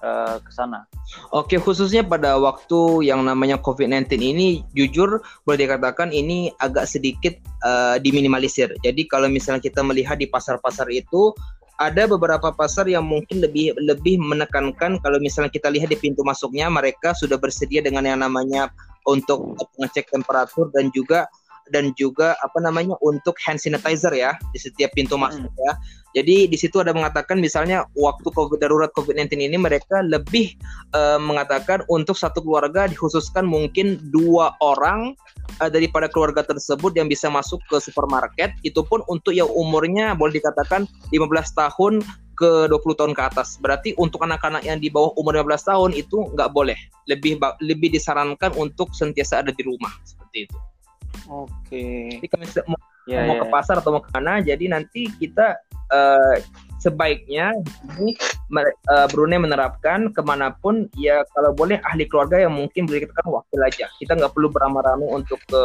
uh, 0.00 0.40
ke 0.40 0.50
sana? 0.50 0.88
Oke, 1.34 1.60
khususnya 1.60 2.00
pada 2.00 2.40
waktu 2.40 3.10
yang 3.10 3.26
namanya 3.26 3.60
COVID-19 3.60 4.08
ini 4.22 4.64
jujur 4.72 5.20
boleh 5.44 5.58
dikatakan 5.60 6.14
ini 6.14 6.48
agak 6.62 6.88
sedikit 6.88 7.36
uh, 7.66 8.00
diminimalisir. 8.00 8.72
Jadi 8.80 9.04
kalau 9.10 9.28
misalnya 9.28 9.60
kita 9.60 9.84
melihat 9.84 10.16
di 10.16 10.30
pasar-pasar 10.30 10.88
itu 10.88 11.34
ada 11.82 12.06
beberapa 12.06 12.54
pasar 12.54 12.86
yang 12.86 13.02
mungkin 13.02 13.42
lebih 13.42 13.74
lebih 13.82 14.22
menekankan 14.22 15.02
kalau 15.02 15.18
misalnya 15.18 15.50
kita 15.50 15.70
lihat 15.70 15.90
di 15.90 15.98
pintu 15.98 16.22
masuknya 16.22 16.70
mereka 16.70 17.16
sudah 17.18 17.34
bersedia 17.34 17.82
dengan 17.82 18.06
yang 18.06 18.22
namanya 18.22 18.70
untuk 19.04 19.58
mengecek 19.76 20.08
temperatur 20.14 20.70
dan 20.70 20.88
juga 20.94 21.26
dan 21.72 21.96
juga 21.96 22.36
apa 22.44 22.60
namanya 22.60 22.96
untuk 23.00 23.40
hand 23.40 23.56
sanitizer 23.56 24.12
ya 24.12 24.36
di 24.52 24.58
setiap 24.60 24.92
pintu 24.92 25.16
masuk 25.16 25.48
hmm. 25.48 25.64
ya. 25.64 25.72
Jadi 26.14 26.46
di 26.46 26.54
situ 26.60 26.78
ada 26.78 26.94
mengatakan 26.94 27.42
misalnya 27.42 27.88
waktu 27.98 28.28
COVID 28.30 28.62
darurat 28.62 28.92
COVID-19 28.94 29.50
ini 29.50 29.58
mereka 29.58 29.98
lebih 30.04 30.54
uh, 30.94 31.18
mengatakan 31.18 31.82
untuk 31.90 32.14
satu 32.14 32.38
keluarga 32.44 32.86
dikhususkan 32.86 33.42
mungkin 33.42 33.98
dua 34.14 34.54
orang 34.62 35.18
uh, 35.60 35.70
daripada 35.70 36.10
keluarga 36.10 36.42
tersebut 36.42 36.94
yang 36.96 37.06
bisa 37.06 37.30
masuk 37.30 37.60
ke 37.68 37.76
supermarket 37.82 38.54
itu 38.66 38.80
pun 38.86 39.04
untuk 39.06 39.34
yang 39.36 39.50
umurnya 39.52 40.16
boleh 40.16 40.38
dikatakan 40.38 40.88
15 41.10 41.20
tahun 41.54 41.92
ke 42.34 42.66
20 42.70 42.98
tahun 42.98 43.12
ke 43.14 43.22
atas. 43.22 43.58
Berarti 43.62 43.94
untuk 43.94 44.22
anak-anak 44.26 44.66
yang 44.66 44.82
di 44.82 44.90
bawah 44.90 45.14
umur 45.14 45.38
15 45.38 45.70
tahun 45.70 45.90
itu 45.94 46.34
nggak 46.34 46.50
boleh. 46.50 46.76
Lebih 47.06 47.38
lebih 47.62 47.94
disarankan 47.94 48.54
untuk 48.58 48.90
sentiasa 48.90 49.46
ada 49.46 49.54
di 49.54 49.62
rumah 49.62 49.90
seperti 50.02 50.50
itu. 50.50 50.58
Oke. 51.30 52.18
Jadi 52.18 52.26
kami 52.26 52.44
mau, 52.66 52.80
ya, 53.06 53.22
mau 53.24 53.38
ya. 53.38 53.40
ke 53.42 53.46
pasar 53.48 53.78
atau 53.78 53.96
mau 53.96 54.02
ke 54.02 54.10
mana, 54.10 54.42
jadi 54.42 54.66
nanti 54.66 55.08
kita 55.16 55.56
uh, 55.94 56.36
sebaiknya 56.84 57.56
ini 57.96 58.12
uh, 58.92 59.08
Brunei 59.08 59.40
menerapkan 59.40 60.12
ke 60.12 60.20
mana 60.20 60.52
pun 60.52 60.84
ya 61.00 61.24
kalau 61.32 61.56
boleh 61.56 61.80
ahli 61.88 62.04
keluarga 62.04 62.44
yang 62.44 62.52
mungkin 62.52 62.84
boleh 62.84 63.08
kita 63.08 63.24
wakil 63.24 63.60
aja. 63.64 63.88
Kita 63.96 64.12
nggak 64.12 64.36
perlu 64.36 64.52
beramai-ramai 64.52 65.08
untuk 65.08 65.40
ke 65.48 65.62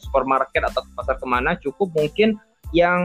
supermarket 0.00 0.64
atau 0.72 0.80
ke 0.80 0.90
pasar 0.96 1.16
ke 1.20 1.26
mana, 1.28 1.60
cukup 1.60 1.92
mungkin 1.92 2.40
yang 2.72 3.04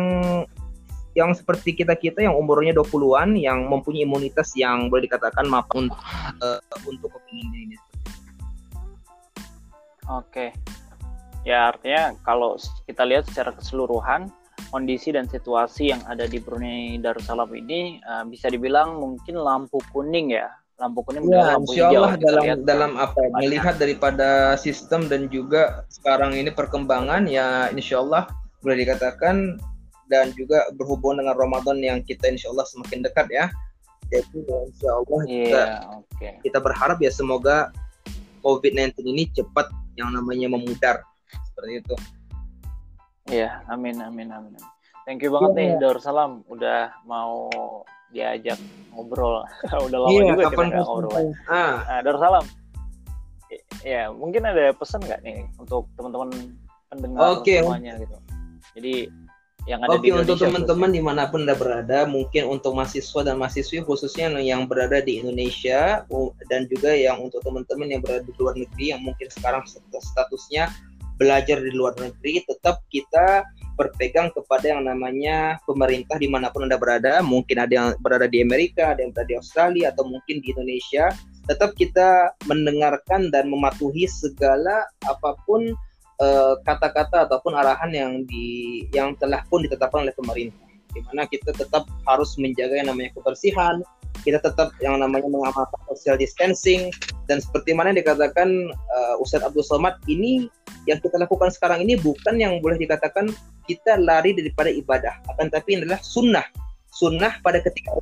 yang 1.18 1.34
seperti 1.34 1.74
kita-kita 1.74 2.24
yang 2.24 2.38
umurnya 2.38 2.78
20-an 2.78 3.36
yang 3.36 3.66
mempunyai 3.66 4.06
imunitas 4.06 4.54
yang 4.54 4.88
boleh 4.88 5.10
dikatakan 5.10 5.50
mapan 5.50 5.90
uh, 6.40 6.62
untuk 6.86 7.10
COVID-19 7.10 7.52
ini. 7.58 7.76
Oke. 10.08 10.54
Ya 11.42 11.74
artinya 11.74 12.14
kalau 12.22 12.56
kita 12.86 13.02
lihat 13.02 13.26
secara 13.26 13.52
keseluruhan 13.56 14.30
kondisi 14.70 15.16
dan 15.16 15.26
situasi 15.28 15.96
yang 15.96 16.02
ada 16.06 16.28
di 16.28 16.38
Brunei 16.40 17.00
Darussalam 17.00 17.50
ini 17.56 18.04
uh, 18.04 18.28
bisa 18.28 18.52
dibilang 18.52 19.00
mungkin 19.00 19.40
lampu 19.40 19.80
kuning 19.92 20.36
ya 20.36 20.52
lampu 20.78 21.02
kuning 21.02 21.26
ya, 21.26 21.58
lampu 21.58 21.74
insya 21.74 21.90
Allah 21.90 22.14
dalam 22.22 22.44
lihat 22.46 22.60
dalam 22.68 22.92
apa 23.02 23.18
ya, 23.18 23.30
melihat 23.42 23.76
daripada 23.82 24.30
sistem 24.60 25.10
dan 25.10 25.26
juga 25.32 25.88
sekarang 25.90 26.38
ini 26.38 26.54
perkembangan 26.54 27.26
ya 27.26 27.74
insya 27.74 28.04
Allah 28.04 28.30
boleh 28.62 28.86
dikatakan 28.86 29.58
dan 30.08 30.32
juga 30.36 30.64
berhubungan 30.76 31.24
dengan 31.24 31.36
Ramadan 31.36 31.78
yang 31.84 32.00
kita 32.04 32.32
insya 32.32 32.52
Allah 32.52 32.66
semakin 32.68 33.04
dekat 33.04 33.28
ya. 33.32 33.46
Jadi 34.08 34.40
insya 34.48 34.90
Allah 35.04 35.20
yeah, 35.28 35.44
kita, 35.44 35.64
okay. 36.16 36.34
kita 36.48 36.58
berharap 36.64 36.98
ya 37.04 37.12
semoga 37.12 37.76
COVID-19 38.40 39.04
ini 39.04 39.28
cepat 39.36 39.68
yang 40.00 40.16
namanya 40.16 40.48
memudar 40.48 41.04
seperti 41.52 41.84
itu. 41.84 41.96
Iya, 43.27 43.62
amin, 43.67 44.00
amin, 44.00 44.31
amin. 44.31 44.55
Thank 45.03 45.24
you 45.24 45.31
banget 45.31 45.51
yeah. 45.55 45.60
nih 45.60 45.69
Darussalam 45.79 46.43
udah 46.51 46.91
mau 47.07 47.51
diajak 48.12 48.60
ngobrol. 48.91 49.43
udah 49.88 50.00
lama 50.03 50.12
yeah, 50.12 50.31
juga 50.36 50.43
kapan 50.51 50.67
kita 50.72 50.84
ngobrol. 50.84 51.13
Ah. 51.48 51.75
Nah, 51.88 52.00
Darussalam. 52.03 52.46
Ya, 53.88 54.12
mungkin 54.12 54.43
ada 54.43 54.75
pesan 54.75 55.00
nggak 55.03 55.24
nih 55.24 55.48
untuk 55.55 55.88
teman-teman 55.96 56.55
pendengar 56.91 57.39
okay. 57.39 57.63
semuanya 57.63 57.96
gitu. 58.03 58.17
Jadi 58.75 58.96
yang 59.67 59.84
ada 59.84 60.00
Oke, 60.00 60.07
di 60.07 60.15
untuk 60.15 60.39
teman-teman 60.39 60.96
di 60.96 61.03
mana 61.03 61.27
pun 61.27 61.43
anda 61.43 61.51
berada, 61.51 62.07
mungkin 62.07 62.48
untuk 62.48 62.72
mahasiswa 62.72 63.19
dan 63.27 63.36
mahasiswi 63.36 63.84
khususnya 63.84 64.31
yang 64.39 64.63
berada 64.63 65.03
di 65.03 65.19
Indonesia 65.19 66.07
dan 66.48 66.72
juga 66.72 66.96
yang 66.96 67.19
untuk 67.19 67.43
teman-teman 67.43 67.91
yang 67.91 68.00
berada 68.00 68.24
di 68.24 68.31
luar 68.39 68.55
negeri 68.55 68.96
yang 68.96 69.03
mungkin 69.03 69.27
sekarang 69.27 69.67
statusnya 69.67 70.72
belajar 71.18 71.60
di 71.60 71.74
luar 71.74 71.98
negeri, 71.98 72.46
tetap 72.46 72.82
kita 72.94 73.44
berpegang 73.78 74.34
kepada 74.34 74.74
yang 74.74 74.90
namanya 74.90 75.62
pemerintah 75.70 76.18
di 76.18 76.26
mana 76.26 76.50
pun 76.50 76.66
anda 76.66 76.82
berada. 76.82 77.22
Mungkin 77.22 77.58
ada 77.62 77.74
yang 77.74 77.88
berada 78.02 78.26
di 78.26 78.42
Amerika, 78.42 78.94
ada 78.94 79.06
yang 79.06 79.14
berada 79.14 79.30
di 79.30 79.38
Australia 79.38 79.94
atau 79.94 80.06
mungkin 80.06 80.42
di 80.42 80.54
Indonesia. 80.54 81.14
Tetap 81.46 81.77
kita 81.77 82.34
mendengarkan 82.50 83.30
dan 83.30 83.50
mematuhi 83.50 84.10
segala 84.10 84.90
apa 85.06 85.38
pun 85.46 85.77
Eh, 86.18 86.53
kata-kata 86.66 87.14
uh, 87.22 87.24
ataupun 87.30 87.53
arahan 87.53 87.94
yang 87.94 88.12
di 88.25 88.82
yang 88.90 89.14
telah 89.22 89.46
pun 89.53 89.62
ditetapkan 89.62 90.01
oleh 90.01 90.18
pemerintah 90.18 90.66
di 90.90 90.98
mana 91.06 91.30
kita 91.30 91.53
tetap 91.53 91.86
harus 92.10 92.34
menjaga 92.42 92.74
yang 92.74 92.90
namanya 92.90 93.14
kebersihan 93.14 93.86
kita 94.24 94.40
tetap 94.42 94.74
yang 94.82 94.98
namanya 95.01 95.27
mengamalkan 95.27 95.80
social 95.92 96.18
distancing 96.18 96.90
dan 97.27 97.44
seperti 97.44 97.75
mana 97.75 97.92
yang 97.94 98.01
dikatakan 98.06 98.50
uh, 98.72 99.16
Ustadz 99.22 99.46
Abdul 99.46 99.66
Somad 99.66 100.00
ini 100.10 100.48
yang 100.90 101.01
kita 101.03 101.20
lakukan 101.20 101.51
sekarang 101.51 101.84
ini 101.84 102.00
bukan 102.00 102.40
yang 102.40 102.58
boleh 102.64 102.80
dikatakan 102.80 103.30
kita 103.68 104.00
lari 104.00 104.32
daripada 104.34 104.72
ibadah 104.72 105.14
akan 105.36 105.51
tapi 105.51 105.77
ini 105.77 105.86
adalah 105.86 106.01
sunnah 106.01 106.46
sunnah 106.90 107.38
pada 107.44 107.60
ketika 107.62 107.94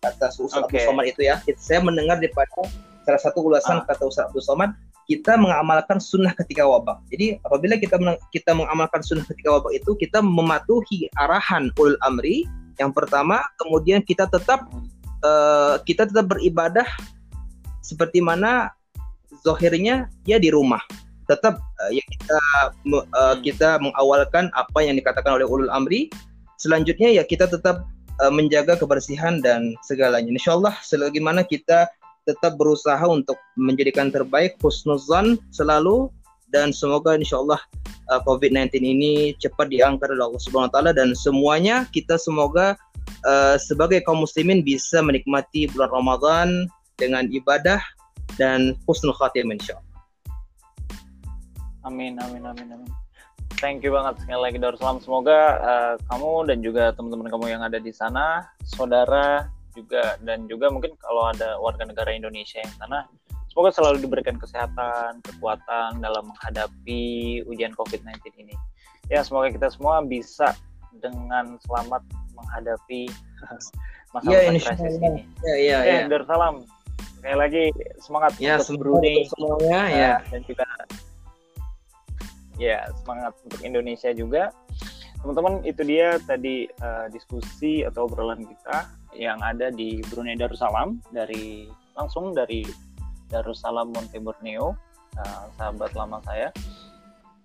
kata 0.00 0.26
Ustadz 0.40 0.66
okay. 0.66 0.82
Abdul 0.82 0.88
Somad 0.90 1.04
itu 1.10 1.20
ya 1.26 1.36
saya 1.60 1.80
mendengar 1.84 2.18
daripada 2.18 2.66
salah 3.04 3.20
satu 3.20 3.44
ulasan 3.44 3.82
ah. 3.82 3.86
kata 3.86 4.02
Ustadz 4.08 4.32
Abdul 4.32 4.44
Somad 4.44 4.70
kita 5.10 5.34
mengamalkan 5.34 5.98
sunnah 5.98 6.30
ketika 6.38 6.62
wabah. 6.62 7.02
Jadi 7.10 7.42
apabila 7.42 7.74
kita 7.82 7.98
kita 8.30 8.54
mengamalkan 8.54 9.02
sunnah 9.02 9.26
ketika 9.26 9.58
wabah 9.58 9.74
itu 9.74 9.98
kita 9.98 10.22
mematuhi 10.22 11.10
arahan 11.18 11.66
ulul 11.82 11.98
amri 12.06 12.46
yang 12.80 12.96
pertama, 12.96 13.44
kemudian 13.60 14.00
kita 14.00 14.24
tetap 14.32 14.64
uh, 15.24 15.80
kita 15.84 16.08
tetap 16.08 16.30
beribadah 16.30 16.86
seperti 17.80 18.20
mana 18.20 18.72
zohirnya 19.42 20.08
ya 20.28 20.36
di 20.36 20.52
rumah. 20.52 20.80
Tetap 21.28 21.58
uh, 21.58 21.90
ya 21.94 22.02
kita 22.04 22.38
uh, 23.14 23.36
kita 23.40 23.78
mengawalkan 23.78 24.50
apa 24.58 24.78
yang 24.82 24.98
dikatakan 24.98 25.38
oleh 25.40 25.46
ulul 25.46 25.70
amri. 25.70 26.10
Selanjutnya 26.60 27.08
ya 27.08 27.24
kita 27.24 27.48
tetap 27.48 27.88
uh, 28.20 28.32
menjaga 28.32 28.76
kebersihan 28.76 29.40
dan 29.40 29.72
segalanya. 29.86 30.28
Insya 30.28 30.58
Allah 30.58 30.74
selagi 30.84 31.22
mana 31.22 31.46
kita 31.46 31.88
tetap 32.28 32.60
berusaha 32.60 33.00
untuk 33.08 33.40
menjadikan 33.56 34.12
terbaik 34.12 34.60
husnuzan 34.60 35.40
selalu 35.50 36.12
dan 36.52 36.74
semoga 36.74 37.14
insya 37.16 37.40
Allah 37.40 37.62
uh, 38.12 38.20
COVID-19 38.26 38.82
ini 38.82 39.12
cepat 39.38 39.70
diangkat 39.70 40.12
oleh 40.12 40.26
Allah 40.26 40.42
Subhanahu 40.42 40.68
Wa 40.68 40.74
Taala 40.78 40.92
dan 40.92 41.14
semuanya 41.16 41.86
kita 41.94 42.18
semoga 42.20 42.76
uh, 43.24 43.56
sebagai 43.60 44.00
kaum 44.04 44.22
muslimin 44.24 44.64
bisa 44.64 45.00
menikmati 45.00 45.68
bulan 45.72 45.90
Ramadan 45.90 46.48
dengan 47.00 47.28
ibadah 47.32 47.80
dan 48.36 48.76
husnul 48.84 49.16
khatimah 49.16 49.56
insya 49.56 49.76
Allah. 49.80 49.88
Amin 51.88 52.20
amin 52.20 52.44
amin 52.44 52.68
amin. 52.76 52.90
Thank 53.60 53.84
you 53.84 53.92
banget 53.92 54.24
sekali 54.24 54.40
lagi 54.40 54.56
Darussalam. 54.56 55.04
Semoga 55.04 55.60
uh, 55.60 55.94
kamu 56.08 56.48
dan 56.48 56.58
juga 56.64 56.96
teman-teman 56.96 57.28
kamu 57.28 57.46
yang 57.52 57.62
ada 57.64 57.76
di 57.76 57.92
sana, 57.92 58.48
saudara 58.64 59.48
juga 59.76 60.16
dan 60.24 60.48
juga 60.48 60.72
mungkin 60.72 60.96
kalau 60.98 61.28
ada 61.30 61.60
warga 61.60 61.84
negara 61.84 62.10
Indonesia 62.10 62.58
yang 62.58 62.72
sana 62.80 63.04
semoga 63.50 63.74
selalu 63.74 64.06
diberikan 64.06 64.38
kesehatan, 64.38 65.20
kekuatan 65.26 65.98
dalam 65.98 66.30
menghadapi 66.30 67.42
ujian 67.50 67.74
COVID-19 67.74 68.22
ini. 68.38 68.54
Ya, 69.10 69.26
semoga 69.26 69.50
kita 69.50 69.68
semua 69.74 70.00
bisa 70.06 70.54
dengan 70.98 71.54
selamat 71.62 72.02
menghadapi 72.34 73.06
masalah 74.14 74.42
ya, 74.42 74.58
krisis 74.58 74.96
ini. 74.98 75.22
Ya, 75.46 75.54
ya, 75.56 75.78
ya. 75.86 75.98
ya. 76.08 76.22
salam. 76.26 76.66
Sekali 77.20 77.36
lagi 77.36 77.64
semangat 78.00 78.32
ya, 78.40 78.56
untuk 78.56 78.80
Brunei 78.80 79.28
semuanya 79.28 79.80
ya. 79.92 80.00
ya 80.00 80.14
dan 80.32 80.40
juga 80.48 80.66
ya 82.60 82.78
semangat 83.04 83.32
untuk 83.44 83.60
Indonesia 83.64 84.10
juga. 84.12 84.52
Teman-teman, 85.20 85.60
itu 85.68 85.84
dia 85.84 86.16
tadi 86.24 86.64
uh, 86.80 87.04
diskusi 87.12 87.84
atau 87.84 88.08
obrolan 88.08 88.40
kita 88.40 88.88
yang 89.12 89.36
ada 89.44 89.68
di 89.68 90.00
Brunei 90.08 90.32
Darussalam 90.32 90.96
dari 91.12 91.68
langsung 91.92 92.32
dari 92.32 92.64
Darussalam 93.28 93.92
Monte 93.92 94.16
Borneo, 94.16 94.72
uh, 95.20 95.44
sahabat 95.60 95.92
lama 95.92 96.24
saya. 96.24 96.48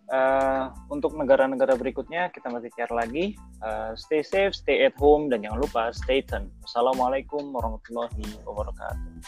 Uh, 0.06 0.70
untuk 0.94 1.18
negara-negara 1.18 1.74
berikutnya 1.82 2.30
kita 2.30 2.54
masih 2.54 2.70
share 2.78 2.94
lagi. 2.94 3.34
Uh, 3.58 3.98
stay 3.98 4.22
safe, 4.22 4.54
stay 4.54 4.86
at 4.86 4.94
home, 5.02 5.34
dan 5.34 5.42
jangan 5.42 5.66
lupa 5.66 5.90
stay 5.98 6.22
tuned. 6.22 6.54
Assalamualaikum 6.62 7.50
warahmatullahi 7.50 8.38
wabarakatuh. 8.46 9.26